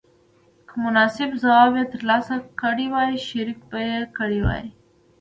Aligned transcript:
که 0.67 0.73
مناسب 0.85 1.29
ځواب 1.41 1.71
یې 1.79 1.85
تر 1.91 2.01
لاسه 2.09 2.35
کړی 2.61 2.85
وای 2.93 3.11
شریک 3.27 3.59
به 3.69 3.79
یې 3.89 3.97
کړی 4.17 4.39
وای. 4.45 4.65